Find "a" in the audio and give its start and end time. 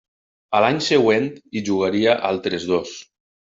0.59-0.61